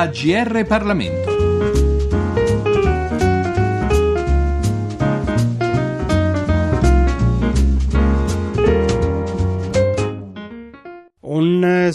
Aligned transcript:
AGR 0.00 0.64
Parlamento. 0.64 1.29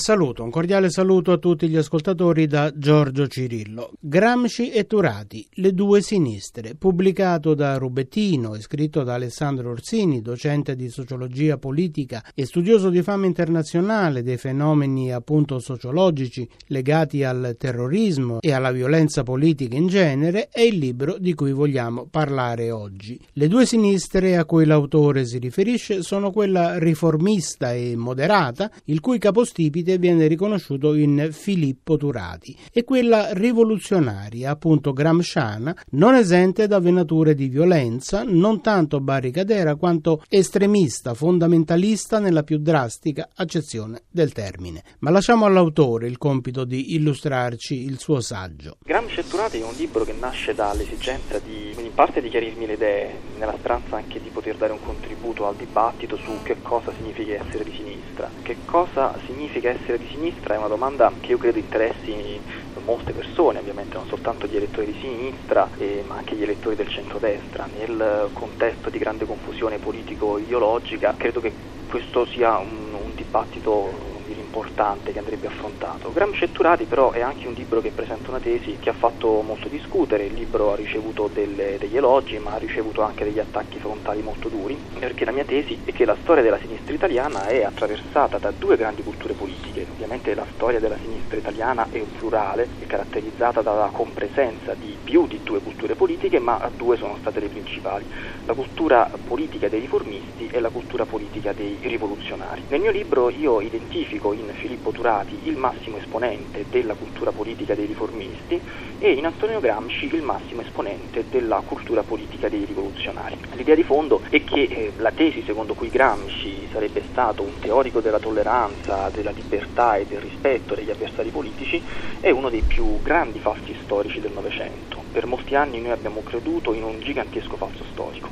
Saluto, 0.05 0.43
un 0.43 0.51
cordiale 0.51 0.91
saluto 0.91 1.31
a 1.31 1.37
tutti 1.39 1.67
gli 1.67 1.77
ascoltatori 1.77 2.45
da 2.45 2.71
Giorgio 2.77 3.25
Cirillo. 3.27 3.93
Gramsci 3.99 4.69
e 4.69 4.85
Turati, 4.85 5.43
Le 5.53 5.73
due 5.73 5.99
sinistre, 6.03 6.75
pubblicato 6.75 7.55
da 7.55 7.75
Rubettino 7.77 8.53
e 8.53 8.61
scritto 8.61 9.01
da 9.01 9.15
Alessandro 9.15 9.71
Orsini, 9.71 10.21
docente 10.21 10.75
di 10.75 10.89
sociologia 10.89 11.57
politica 11.57 12.23
e 12.35 12.45
studioso 12.45 12.91
di 12.91 13.01
fama 13.01 13.25
internazionale 13.25 14.21
dei 14.21 14.37
fenomeni 14.37 15.11
appunto 15.11 15.57
sociologici 15.57 16.47
legati 16.67 17.23
al 17.23 17.55
terrorismo 17.57 18.41
e 18.41 18.51
alla 18.51 18.71
violenza 18.71 19.23
politica 19.23 19.75
in 19.75 19.87
genere, 19.87 20.49
è 20.49 20.61
il 20.61 20.77
libro 20.77 21.17
di 21.17 21.33
cui 21.33 21.51
vogliamo 21.51 22.05
parlare 22.11 22.69
oggi. 22.69 23.19
Le 23.33 23.47
due 23.47 23.65
sinistre 23.65 24.37
a 24.37 24.45
cui 24.45 24.65
l'autore 24.65 25.25
si 25.25 25.39
riferisce 25.39 26.03
sono 26.03 26.29
quella 26.29 26.77
riformista 26.77 27.73
e 27.73 27.95
moderata, 27.95 28.69
il 28.83 28.99
cui 28.99 29.17
capostipite 29.17 29.93
viene 29.97 30.27
riconosciuto 30.27 30.93
in 30.93 31.29
Filippo 31.31 31.97
Turati, 31.97 32.55
e 32.71 32.83
quella 32.83 33.33
rivoluzionaria, 33.33 34.51
appunto 34.51 34.93
gramsciana, 34.93 35.75
non 35.91 36.15
esente 36.15 36.67
da 36.67 36.79
venature 36.79 37.35
di 37.35 37.47
violenza, 37.47 38.23
non 38.23 38.61
tanto 38.61 38.99
barricadera 38.99 39.75
quanto 39.75 40.23
estremista, 40.29 41.13
fondamentalista 41.13 42.19
nella 42.19 42.43
più 42.43 42.57
drastica 42.57 43.29
accezione 43.35 44.03
del 44.09 44.33
termine. 44.33 44.83
Ma 44.99 45.09
lasciamo 45.09 45.45
all'autore 45.45 46.07
il 46.07 46.17
compito 46.17 46.65
di 46.65 46.95
illustrarci 46.95 47.83
il 47.83 47.99
suo 47.99 48.19
saggio. 48.21 48.77
Gramsci 48.83 49.19
e 49.19 49.27
Turati 49.27 49.59
è 49.59 49.63
un 49.63 49.73
libro 49.75 50.03
che 50.03 50.13
nasce 50.19 50.53
dall'esigenza 50.53 51.39
di, 51.39 51.73
in 51.77 51.93
parte 51.93 52.21
di 52.21 52.29
chiarirmi 52.29 52.65
le 52.65 52.73
idee, 52.73 53.13
nella 53.37 53.55
speranza 53.57 53.95
anche 53.95 54.21
di 54.21 54.29
poter 54.29 54.55
dare 54.55 54.71
un 54.73 54.81
contributo 54.81 55.47
al 55.47 55.55
dibattito 55.55 56.17
su 56.17 56.31
che 56.43 56.57
cosa 56.61 56.91
significa 56.97 57.33
essere 57.33 57.63
di 57.63 57.71
sinistra, 57.75 58.29
che 58.41 58.57
cosa 58.65 59.17
significa 59.25 59.69
essere 59.69 59.84
di 59.93 60.07
sinistra 60.07 60.55
è 60.55 60.57
una 60.57 60.67
domanda 60.67 61.15
che 61.19 61.31
io 61.31 61.37
credo 61.37 61.59
interessi 61.59 62.41
molte 62.79 63.13
persone, 63.13 63.59
ovviamente 63.59 63.97
non 63.97 64.05
soltanto 64.07 64.47
gli 64.47 64.55
elettori 64.55 64.87
di 64.87 64.97
sinistra, 64.99 65.69
eh, 65.77 66.03
ma 66.03 66.15
anche 66.15 66.35
gli 66.35 66.43
elettori 66.43 66.75
del 66.75 66.89
centrodestra. 66.89 67.67
Nel 67.67 68.29
contesto 68.33 68.89
di 68.89 68.97
grande 68.97 69.25
confusione 69.25 69.79
politico-ideologica 69.79 71.15
credo 71.17 71.39
che 71.39 71.55
questo 71.87 72.25
sia 72.25 72.57
un, 72.57 72.93
un 72.93 73.13
dibattito 73.13 74.14
importante 74.55 75.11
che 75.11 75.19
andrebbe 75.19 75.47
affrontato. 75.47 76.13
Gramsci 76.13 76.45
e 76.45 76.51
Turati 76.51 76.85
però 76.85 77.11
è 77.11 77.19
anche 77.19 77.47
un 77.47 77.53
libro 77.53 77.81
che 77.81 77.91
presenta 77.91 78.29
una 78.29 78.39
tesi 78.39 78.77
che 78.79 78.89
ha 78.89 78.93
fatto 78.93 79.41
molto 79.41 79.67
discutere, 79.67 80.25
il 80.25 80.33
libro 80.33 80.71
ha 80.71 80.75
ricevuto 80.75 81.27
delle, 81.27 81.77
degli 81.77 81.97
elogi 81.97 82.39
ma 82.39 82.53
ha 82.53 82.57
ricevuto 82.57 83.01
anche 83.01 83.25
degli 83.25 83.39
attacchi 83.39 83.79
frontali 83.79 84.21
molto 84.21 84.47
duri, 84.47 84.81
perché 84.97 85.25
la 85.25 85.31
mia 85.31 85.43
tesi 85.43 85.81
è 85.83 85.91
che 85.91 86.05
la 86.05 86.17
storia 86.21 86.41
della 86.41 86.59
sinistra 86.59 86.93
italiana 86.93 87.49
è 87.49 87.63
attraversata 87.63 88.37
da 88.37 88.53
due 88.57 88.77
grandi 88.77 89.03
culture 89.03 89.33
politiche, 89.33 89.87
ovviamente 89.91 90.33
la 90.33 90.47
storia 90.53 90.79
della 90.79 90.97
sinistra 90.99 91.37
italiana 91.37 91.89
è 91.89 91.99
un 91.99 92.11
plurale, 92.11 92.69
è 92.77 92.85
caratterizzata 92.85 93.61
dalla 93.61 93.89
compresenza 93.91 94.73
di 94.75 94.97
più 95.03 95.27
di 95.27 95.41
due 95.43 95.59
culture 95.59 95.95
politiche, 95.95 96.39
ma 96.39 96.71
due 96.77 96.95
sono 96.95 97.17
state 97.17 97.41
le 97.41 97.49
principali, 97.49 98.05
la 98.45 98.53
cultura 98.53 99.09
politica 99.21 99.67
dei 99.67 99.81
riformisti 99.81 100.47
e 100.47 100.59
la 100.61 100.69
cultura 100.69 101.05
politica 101.05 101.51
dei 101.51 101.77
rivoluzionari. 101.81 102.63
Nel 102.69 102.79
mio 102.79 102.91
libro 102.91 103.29
io 103.29 103.59
identifico 103.59 104.31
in 104.31 104.44
Filippo 104.53 104.91
Turati 104.91 105.37
il 105.43 105.57
massimo 105.57 105.97
esponente 105.97 106.65
della 106.69 106.93
cultura 106.93 107.31
politica 107.31 107.73
dei 107.75 107.85
riformisti 107.85 108.59
e 108.99 109.11
in 109.11 109.25
Antonio 109.25 109.59
Gramsci 109.59 110.09
il 110.13 110.21
massimo 110.21 110.61
esponente 110.61 111.25
della 111.29 111.61
cultura 111.65 112.03
politica 112.03 112.49
dei 112.49 112.65
rivoluzionari. 112.65 113.37
L'idea 113.53 113.75
di 113.75 113.83
fondo 113.83 114.21
è 114.29 114.43
che 114.43 114.61
eh, 114.63 114.91
la 114.97 115.11
tesi 115.11 115.43
secondo 115.45 115.73
cui 115.73 115.89
Gramsci 115.89 116.67
sarebbe 116.71 117.03
stato 117.09 117.41
un 117.41 117.59
teorico 117.59 118.01
della 118.01 118.19
tolleranza, 118.19 119.09
della 119.09 119.31
libertà 119.31 119.97
e 119.97 120.05
del 120.05 120.19
rispetto 120.19 120.75
degli 120.75 120.89
avversari 120.89 121.29
politici 121.29 121.81
è 122.19 122.29
uno 122.29 122.49
dei 122.49 122.61
più 122.61 123.01
grandi 123.01 123.39
falsi 123.39 123.75
storici 123.83 124.19
del 124.19 124.31
Novecento. 124.31 125.04
Per 125.15 125.27
molti 125.27 125.55
anni 125.55 125.79
noi 125.79 125.91
abbiamo 125.91 126.21
creduto 126.23 126.73
in 126.73 126.83
un 126.83 126.99
gigantesco 126.99 127.55
falso 127.55 127.85
storico 127.93 128.27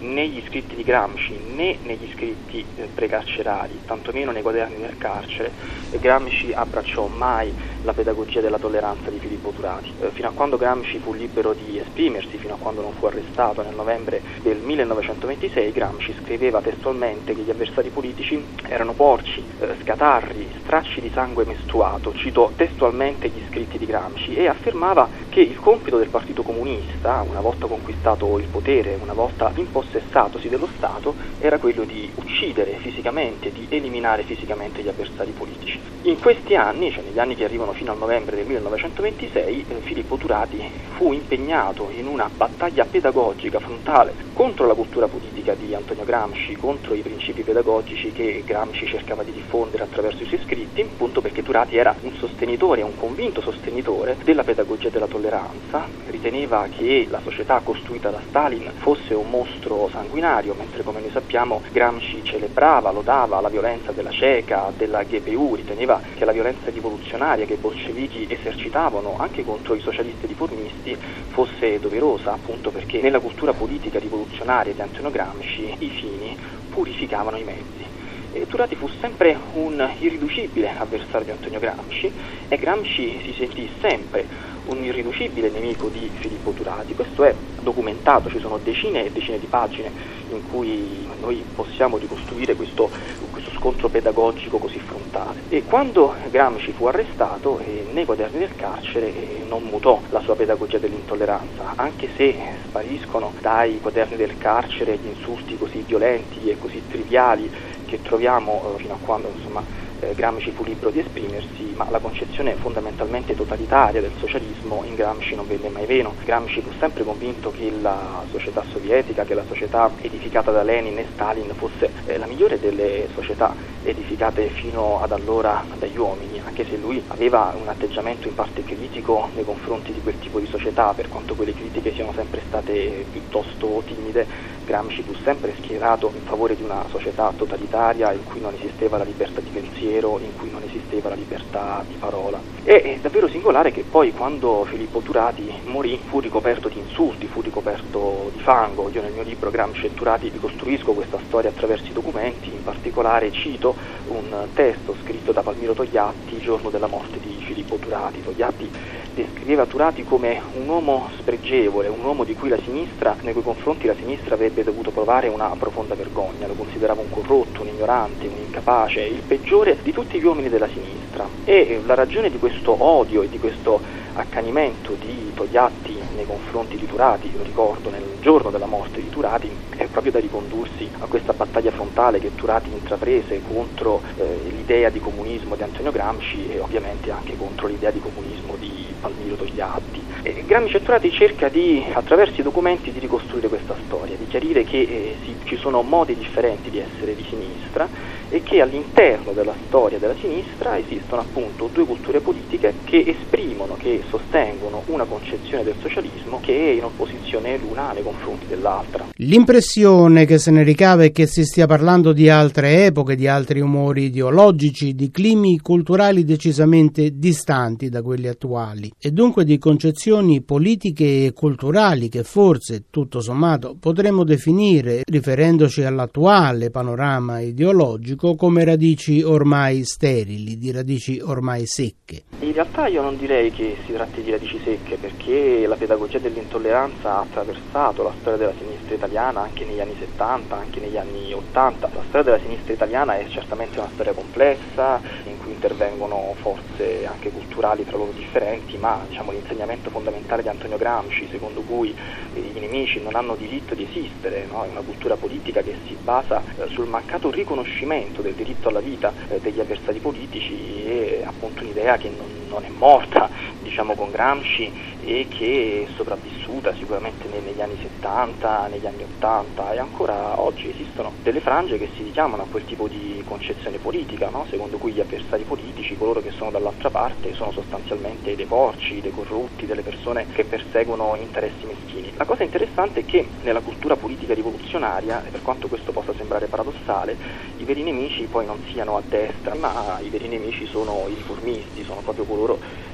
né 0.00 0.28
gli 0.28 0.40
scritti 0.46 0.76
di 0.76 0.84
Gramsci 0.84 1.36
né 1.56 1.78
negli 1.82 2.08
scritti 2.14 2.64
eh, 2.76 2.88
precarcerari, 2.94 3.80
tantomeno 3.84 4.30
nei 4.30 4.42
quaderni 4.42 4.76
del 4.78 4.96
carcere, 4.98 5.50
Gramsci 5.98 6.52
abbracciò 6.52 7.06
mai 7.06 7.52
la 7.82 7.92
pedagogia 7.92 8.40
della 8.40 8.58
tolleranza 8.58 9.10
di 9.10 9.18
Filippo 9.18 9.50
Turati. 9.50 9.92
Eh, 10.00 10.10
fino 10.10 10.28
a 10.28 10.32
quando 10.32 10.56
Gramsci 10.56 10.98
fu 10.98 11.12
libero 11.12 11.54
di 11.54 11.78
esprimersi, 11.78 12.36
fino 12.36 12.54
a 12.54 12.58
quando 12.58 12.82
non 12.82 12.92
fu 12.92 13.06
arrestato 13.06 13.62
nel 13.62 13.74
novembre 13.74 14.22
del 14.42 14.58
1926, 14.58 15.72
Gramsci 15.72 16.14
scriveva 16.22 16.60
testualmente 16.60 17.34
che 17.34 17.42
gli 17.42 17.50
avversari 17.50 17.88
politici 17.88 18.44
erano 18.68 18.92
porci, 18.92 19.42
eh, 19.58 19.74
scatarri, 19.82 20.48
stracci 20.60 21.00
di 21.00 21.10
sangue 21.12 21.44
mestruato, 21.44 22.12
citò 22.14 22.52
testualmente 22.54 23.28
gli 23.28 23.42
scritti 23.48 23.78
di 23.78 23.86
Gramsci 23.86 24.36
e 24.36 24.46
affermava 24.46 25.08
che 25.28 25.40
il 25.40 25.58
compito 25.58 25.98
del 25.98 26.08
Partito 26.08 26.26
Comunista, 26.42 27.24
una 27.28 27.40
volta 27.40 27.66
conquistato 27.66 28.38
il 28.38 28.48
potere, 28.50 28.96
una 29.00 29.12
volta 29.12 29.52
impossessatosi 29.56 30.48
dello 30.48 30.68
Stato, 30.76 31.14
era 31.38 31.58
quello 31.58 31.84
di 31.84 32.10
uccidere 32.14 32.78
fisicamente, 32.78 33.52
di 33.52 33.66
eliminare 33.68 34.22
fisicamente 34.22 34.82
gli 34.82 34.88
avversari 34.88 35.32
politici. 35.32 35.78
In 36.02 36.18
questi 36.18 36.54
anni, 36.54 36.90
cioè 36.92 37.04
negli 37.04 37.18
anni 37.18 37.34
che 37.34 37.44
arrivano 37.44 37.72
fino 37.72 37.92
al 37.92 37.98
novembre 37.98 38.36
del 38.36 38.46
1926, 38.46 39.64
eh, 39.68 39.80
Filippo 39.82 40.16
Turati 40.16 40.64
fu 40.96 41.12
impegnato 41.12 41.90
in 41.90 42.06
una 42.06 42.30
battaglia 42.34 42.84
pedagogica 42.84 43.58
frontale 43.58 44.14
contro 44.32 44.66
la 44.66 44.74
cultura 44.74 45.08
politica 45.08 45.54
di 45.54 45.74
Antonio 45.74 46.04
Gramsci, 46.04 46.54
contro 46.56 46.94
i 46.94 47.02
principi 47.02 47.42
pedagogici 47.42 48.12
che 48.12 48.42
Gramsci 48.46 48.86
cercava 48.86 49.22
di 49.22 49.32
diffondere 49.32 49.82
attraverso 49.82 50.22
i 50.22 50.26
suoi 50.26 50.40
scritti, 50.44 50.82
appunto 50.82 51.20
perché 51.20 51.42
Turati 51.42 51.76
era 51.76 51.96
un 52.02 52.12
sostenitore, 52.14 52.82
un 52.82 52.94
convinto 52.94 53.40
sostenitore 53.40 54.18
della 54.22 54.44
pedagogia 54.44 54.88
della 54.90 55.08
tolleranza, 55.08 55.88
riteneva 56.18 56.66
che 56.68 57.06
la 57.08 57.20
società 57.22 57.60
costruita 57.60 58.10
da 58.10 58.20
Stalin 58.28 58.72
fosse 58.78 59.14
un 59.14 59.30
mostro 59.30 59.88
sanguinario, 59.92 60.54
mentre 60.54 60.82
come 60.82 61.00
noi 61.00 61.10
sappiamo 61.10 61.62
Gramsci 61.70 62.24
celebrava, 62.24 62.90
lodava 62.90 63.40
la 63.40 63.48
violenza 63.48 63.92
della 63.92 64.10
CECA, 64.10 64.72
della 64.76 65.04
GPU, 65.04 65.54
riteneva 65.54 66.02
che 66.14 66.24
la 66.24 66.32
violenza 66.32 66.70
rivoluzionaria 66.70 67.46
che 67.46 67.54
i 67.54 67.58
bolscevichi 67.58 68.26
esercitavano 68.28 69.16
anche 69.16 69.44
contro 69.44 69.76
i 69.76 69.80
socialisti 69.80 70.26
riformisti 70.26 70.98
fosse 71.28 71.78
doverosa, 71.78 72.32
appunto 72.32 72.72
perché 72.72 73.00
nella 73.00 73.20
cultura 73.20 73.52
politica 73.52 74.00
rivoluzionaria 74.00 74.74
di 74.74 74.80
Antonio 74.80 75.10
Gramsci 75.10 75.72
i 75.78 75.90
fini 75.90 76.36
purificavano 76.68 77.38
i 77.38 77.44
mezzi. 77.44 77.86
E 78.30 78.46
Turati 78.46 78.76
fu 78.76 78.86
sempre 79.00 79.38
un 79.52 79.90
irriducibile 80.00 80.74
avversario 80.76 81.24
di 81.24 81.30
Antonio 81.30 81.60
Gramsci 81.60 82.12
e 82.48 82.56
Gramsci 82.58 83.20
si 83.24 83.32
sentì 83.32 83.70
sempre 83.80 84.28
un 84.68 84.84
irriducibile 84.84 85.48
nemico 85.50 85.88
di 85.88 86.10
Filippo 86.18 86.50
Turati. 86.52 86.94
Questo 86.94 87.24
è 87.24 87.34
documentato, 87.60 88.28
ci 88.30 88.38
sono 88.38 88.58
decine 88.62 89.06
e 89.06 89.10
decine 89.10 89.38
di 89.38 89.46
pagine 89.46 89.90
in 90.30 90.42
cui 90.50 91.08
noi 91.20 91.42
possiamo 91.54 91.96
ricostruire 91.96 92.54
questo, 92.54 92.90
questo 93.30 93.50
scontro 93.52 93.88
pedagogico 93.88 94.58
così 94.58 94.78
frontale. 94.78 95.42
E 95.48 95.62
quando 95.64 96.14
Gramsci 96.30 96.72
fu 96.72 96.86
arrestato, 96.86 97.58
eh, 97.60 97.86
nei 97.92 98.04
quaderni 98.04 98.38
del 98.38 98.54
carcere 98.56 99.06
eh, 99.06 99.44
non 99.48 99.62
mutò 99.62 100.00
la 100.10 100.20
sua 100.20 100.36
pedagogia 100.36 100.78
dell'intolleranza, 100.78 101.72
anche 101.76 102.10
se 102.16 102.34
spariscono 102.66 103.32
dai 103.40 103.80
quaderni 103.80 104.16
del 104.16 104.36
carcere 104.36 104.98
gli 104.98 105.06
insulti 105.08 105.56
così 105.56 105.82
violenti 105.86 106.50
e 106.50 106.58
così 106.58 106.82
triviali 106.86 107.50
che 107.86 108.02
troviamo 108.02 108.74
eh, 108.76 108.82
fino 108.82 108.94
a 108.94 108.98
quando 109.00 109.32
insomma, 109.34 109.62
eh, 110.00 110.14
Gramsci 110.14 110.52
fu 110.52 110.64
libero 110.64 110.90
di 110.90 111.00
esprimersi, 111.00 111.72
ma 111.74 111.86
la 111.90 111.98
concezione 111.98 112.54
fondamentalmente 112.56 113.34
totalitaria 113.34 114.00
del 114.00 114.12
socialismo 114.18 114.84
in 114.84 114.94
Gramsci 114.94 115.34
non 115.34 115.46
venne 115.46 115.68
mai 115.68 115.86
veno. 115.86 116.14
Gramsci 116.24 116.60
fu 116.60 116.70
sempre 116.78 117.04
convinto 117.04 117.50
che 117.50 117.70
la 117.80 118.24
società 118.30 118.64
sovietica, 118.70 119.24
che 119.24 119.34
la 119.34 119.44
società 119.46 119.92
edificata 120.00 120.50
da 120.50 120.62
Lenin 120.62 120.98
e 120.98 121.06
Stalin 121.12 121.52
fosse 121.54 121.90
eh, 122.04 122.18
la 122.18 122.26
migliore 122.26 122.58
delle 122.58 123.08
società 123.14 123.54
edificate 123.82 124.48
fino 124.48 125.00
ad 125.00 125.12
allora 125.12 125.64
dagli 125.78 125.96
uomini, 125.96 126.40
anche 126.44 126.64
se 126.66 126.76
lui 126.76 127.02
aveva 127.08 127.54
un 127.56 127.68
atteggiamento 127.68 128.28
in 128.28 128.34
parte 128.34 128.62
critico 128.64 129.30
nei 129.34 129.44
confronti 129.44 129.92
di 129.92 130.00
quel 130.00 130.18
tipo 130.18 130.38
di 130.38 130.46
società, 130.46 130.92
per 130.94 131.08
quanto 131.08 131.34
quelle 131.34 131.54
critiche 131.54 131.92
siano 131.92 132.12
sempre 132.12 132.42
state 132.46 133.06
piuttosto 133.10 133.82
timide, 133.86 134.26
Gramsci 134.68 135.02
fu 135.02 135.14
sempre 135.24 135.54
schierato 135.56 136.12
in 136.14 136.20
favore 136.24 136.54
di 136.54 136.62
una 136.62 136.84
società 136.90 137.32
totalitaria 137.34 138.12
in 138.12 138.22
cui 138.22 138.38
non 138.38 138.52
esisteva 138.52 138.98
la 138.98 139.04
libertà 139.04 139.40
di 139.40 139.48
pensiero, 139.48 140.18
in 140.20 140.34
cui 140.34 140.50
non 140.50 140.62
esisteva 140.62 141.08
la 141.08 141.14
libertà 141.14 141.82
di 141.88 141.96
parola. 141.98 142.42
E 142.62 142.82
è 142.82 142.98
davvero 143.00 143.28
singolare 143.28 143.70
che 143.70 143.84
poi 143.88 144.12
quando 144.12 144.66
Filippo 144.68 145.00
Turati 145.00 145.50
morì 145.64 145.98
fu 146.08 146.20
ricoperto 146.20 146.68
di 146.68 146.76
insulti, 146.76 147.28
fu 147.28 147.40
ricoperto 147.40 148.28
di 148.30 148.40
fango. 148.40 148.90
Io 148.90 149.00
nel 149.00 149.12
mio 149.12 149.22
libro 149.22 149.48
Gramsci 149.50 149.86
e 149.86 149.94
Turati 149.94 150.28
ricostruisco 150.28 150.92
questa 150.92 151.18
storia 151.24 151.48
attraverso 151.48 151.86
i 151.88 151.94
documenti, 151.94 152.52
in 152.52 152.62
particolare 152.62 153.30
cito 153.30 153.74
un 154.08 154.50
testo 154.52 154.94
scritto 155.00 155.32
da 155.32 155.42
Palmiro 155.42 155.72
Togliatti 155.72 156.34
il 156.34 156.42
giorno 156.42 156.68
della 156.68 156.88
morte 156.88 157.20
di 157.20 157.40
Filippo 157.40 157.78
Turati. 157.78 158.20
Togliatti 158.20 158.70
descriveva 159.18 159.66
Turati 159.66 160.04
come 160.04 160.40
un 160.52 160.68
uomo 160.68 161.10
spregevole, 161.18 161.88
un 161.88 162.04
uomo 162.04 162.22
di 162.22 162.34
cui 162.34 162.48
la 162.48 162.58
sinistra, 162.62 163.16
nei 163.22 163.32
cui 163.32 163.42
confronti 163.42 163.88
la 163.88 163.96
sinistra 163.98 164.34
avrebbe 164.34 164.62
dovuto 164.62 164.92
provare 164.92 165.26
una 165.26 165.54
profonda 165.58 165.96
vergogna, 165.96 166.46
lo 166.46 166.54
considerava 166.54 167.00
un 167.00 167.10
corrotto, 167.10 167.62
un 167.62 167.68
ignorante, 167.68 168.28
un 168.28 168.38
incapace, 168.38 169.00
il 169.00 169.24
peggiore 169.26 169.78
di 169.82 169.90
tutti 169.90 170.20
gli 170.20 170.24
uomini 170.24 170.48
della 170.48 170.68
sinistra. 170.68 171.28
E 171.42 171.80
la 171.84 171.94
ragione 171.94 172.30
di 172.30 172.38
questo 172.38 172.84
odio 172.84 173.22
e 173.22 173.28
di 173.28 173.38
questo 173.38 173.82
accanimento 174.12 174.94
di 174.94 175.32
Togliatti 175.34 175.97
nei 176.18 176.26
confronti 176.26 176.76
di 176.76 176.86
Turati, 176.86 177.30
lo 177.32 177.44
ricordo 177.44 177.90
nel 177.90 178.18
giorno 178.20 178.50
della 178.50 178.66
morte 178.66 179.00
di 179.00 179.08
Turati, 179.08 179.56
è 179.68 179.86
proprio 179.86 180.10
da 180.10 180.18
ricondursi 180.18 180.90
a 180.98 181.06
questa 181.06 181.32
battaglia 181.32 181.70
frontale 181.70 182.18
che 182.18 182.34
Turati 182.34 182.72
intraprese 182.72 183.40
contro 183.40 184.02
eh, 184.16 184.48
l'idea 184.50 184.90
di 184.90 184.98
comunismo 184.98 185.54
di 185.54 185.62
Antonio 185.62 185.92
Gramsci 185.92 186.48
e 186.48 186.58
ovviamente 186.58 187.12
anche 187.12 187.36
contro 187.36 187.68
l'idea 187.68 187.92
di 187.92 188.00
comunismo 188.00 188.56
di 188.56 188.94
Palmiro 188.98 189.36
Togliatti. 189.36 190.04
E 190.22 190.44
Gramsci 190.44 190.76
e 190.76 190.82
Turati 190.82 191.10
cerca 191.12 191.48
di, 191.48 191.86
attraverso 191.94 192.40
i 192.40 192.44
documenti, 192.44 192.90
di 192.90 192.98
ricostruire 192.98 193.48
questa 193.48 193.78
storia, 193.84 194.16
di 194.16 194.26
chiarire 194.26 194.64
che 194.64 194.80
eh, 194.80 195.18
sì, 195.22 195.38
ci 195.44 195.56
sono 195.56 195.82
modi 195.82 196.16
differenti 196.16 196.68
di 196.68 196.80
essere 196.80 197.14
di 197.14 197.24
sinistra 197.28 197.88
e 198.30 198.42
che 198.42 198.60
all'interno 198.60 199.32
della 199.32 199.54
storia 199.66 199.98
della 199.98 200.14
sinistra 200.20 200.78
esistono 200.78 201.22
appunto 201.22 201.70
due 201.72 201.84
culture 201.84 202.20
politiche 202.20 202.74
che 202.84 203.04
esprimono, 203.06 203.76
che 203.78 204.02
sostengono 204.08 204.82
una 204.86 205.04
concezione 205.04 205.64
del 205.64 205.74
socialismo 205.80 206.40
che 206.40 206.54
è 206.54 206.70
in 206.74 206.84
opposizione 206.84 207.56
l'una 207.56 207.92
nei 207.92 208.02
confronti 208.02 208.46
dell'altra. 208.46 209.06
L'impressione 209.16 210.26
che 210.26 210.38
se 210.38 210.50
ne 210.50 210.62
ricava 210.62 211.04
è 211.04 211.12
che 211.12 211.26
si 211.26 211.44
stia 211.44 211.66
parlando 211.66 212.12
di 212.12 212.28
altre 212.28 212.84
epoche, 212.84 213.16
di 213.16 213.26
altri 213.26 213.60
umori 213.60 214.04
ideologici, 214.04 214.94
di 214.94 215.10
climi 215.10 215.58
culturali 215.60 216.24
decisamente 216.24 217.18
distanti 217.18 217.88
da 217.88 218.02
quelli 218.02 218.28
attuali 218.28 218.92
e 218.98 219.10
dunque 219.10 219.44
di 219.44 219.58
concezioni 219.58 220.42
politiche 220.42 221.26
e 221.26 221.32
culturali 221.32 222.08
che 222.08 222.24
forse, 222.24 222.84
tutto 222.90 223.20
sommato, 223.20 223.76
potremmo 223.78 224.24
definire, 224.24 225.02
riferendoci 225.04 225.82
all'attuale 225.82 226.70
panorama 226.70 227.40
ideologico, 227.40 228.17
biologico 228.18 228.34
come 228.34 228.64
radici 228.64 229.22
ormai 229.22 229.84
sterili, 229.84 230.58
di 230.58 230.72
radici 230.72 231.20
ormai 231.24 231.66
secche. 231.66 232.24
In 232.40 232.52
realtà 232.52 232.88
io 232.88 233.02
non 233.02 233.16
direi 233.16 233.50
che 233.52 233.76
si 233.86 233.92
tratti 233.92 234.22
di 234.22 234.30
radici 234.30 234.60
secche 234.62 234.96
perché 234.96 235.66
la 235.66 235.76
pedagogia 235.76 236.18
dell'intolleranza 236.18 237.16
ha 237.16 237.20
attraversato 237.20 238.02
la 238.02 238.12
storia 238.20 238.38
della 238.38 238.54
sinistra 238.58 238.94
italiana 238.94 239.42
anche 239.42 239.64
negli 239.64 239.80
anni 239.80 239.94
70, 239.98 240.56
anche 240.56 240.80
negli 240.80 240.96
anni 240.96 241.32
80. 241.32 241.90
La 241.94 242.02
storia 242.08 242.22
della 242.22 242.42
sinistra 242.42 242.72
italiana 242.72 243.18
è 243.18 243.26
certamente 243.28 243.78
una 243.78 243.90
storia 243.92 244.12
complessa 244.12 245.00
in 245.24 245.37
intervengono 245.58 246.34
forze 246.40 247.04
anche 247.04 247.30
culturali 247.30 247.84
tra 247.84 247.96
loro 247.96 248.12
differenti, 248.12 248.78
ma 248.78 249.02
diciamo, 249.08 249.32
l'insegnamento 249.32 249.90
fondamentale 249.90 250.42
di 250.42 250.48
Antonio 250.48 250.78
Gramsci, 250.78 251.28
secondo 251.30 251.62
cui 251.62 251.94
i 252.34 252.60
nemici 252.60 253.02
non 253.02 253.16
hanno 253.16 253.34
diritto 253.34 253.74
di 253.74 253.86
esistere, 253.90 254.46
no? 254.46 254.64
è 254.64 254.68
una 254.68 254.82
cultura 254.82 255.16
politica 255.16 255.62
che 255.62 255.76
si 255.86 255.96
basa 256.00 256.42
eh, 256.56 256.68
sul 256.68 256.86
mancato 256.86 257.30
riconoscimento 257.30 257.56
riconoscimento 257.88 258.22
del 258.22 258.34
diritto 258.34 258.68
alla 258.68 258.80
vita 258.80 259.12
eh, 259.28 259.40
degli 259.40 259.60
avversari 259.60 259.98
politici 260.00 260.84
è 260.84 261.22
appunto 261.24 261.62
un'idea 261.62 261.96
che 261.96 262.08
non, 262.08 262.46
non 262.48 262.64
è 262.64 262.68
morta 262.70 263.30
diciamo, 263.58 263.94
con 263.94 264.10
Gramsci 264.10 264.72
e 264.98 265.28
che 265.28 265.84
è 265.84 265.90
sopravvissuta 265.94 266.74
sicuramente 266.74 267.28
negli 267.28 267.60
anni 267.60 267.78
70, 267.80 268.66
negli 268.68 268.86
anni 268.86 269.02
80 269.02 269.72
e 269.72 269.78
ancora 269.78 270.40
oggi 270.40 270.68
esistono 270.68 271.14
delle 271.22 271.40
frange 271.40 271.78
che 271.78 271.90
si 271.94 272.02
richiamano 272.02 272.42
a 272.42 272.46
quel 272.46 272.64
tipo 272.64 272.88
di 272.88 273.22
concezione 273.24 273.78
politica, 273.78 274.30
no? 274.30 274.46
secondo 274.46 274.78
cui 274.78 274.92
gli 274.92 275.00
avversari 275.00 275.44
politici, 275.44 275.96
coloro 275.96 276.20
che 276.20 276.30
sono 276.30 276.50
dall'altra 276.50 276.90
parte, 276.90 277.34
sono 277.34 277.52
sostanzialmente 277.52 278.34
dei 278.34 278.46
porci, 278.46 279.00
dei 279.00 279.10
corrotti, 279.10 279.66
delle 279.66 279.82
persone 279.82 280.26
che 280.32 280.44
perseguono 280.44 281.16
interessi 281.16 281.66
meschini. 281.66 282.12
La 282.16 282.24
cosa 282.24 282.42
interessante 282.42 283.00
è 283.00 283.04
che 283.04 283.32
nella 283.40 283.60
cultura 283.60 283.96
politica 283.96 284.34
rivoluzionaria, 284.34 285.24
per 285.30 285.42
quanto 285.42 285.68
questo 285.68 285.92
possa 285.92 286.14
sembrare 286.14 286.48
paradossale, 286.48 287.18
i 287.56 287.64
veri 287.64 287.82
nemici 287.82 288.26
poi 288.28 288.46
non 288.46 288.60
siano 288.70 288.96
a 288.96 289.02
destra, 289.06 289.54
ma 289.54 289.98
i 290.00 290.10
veri 290.10 290.28
nemici 290.28 290.66
sono 290.66 291.08
i 291.08 291.14
riformisti, 291.14 291.82
sono 291.84 292.02
proprio 292.02 292.24
coloro 292.24 292.37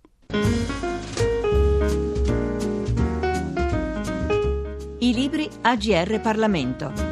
I 4.99 5.13
libri 5.13 5.49
AGR 5.63 6.21
Parlamento. 6.21 7.12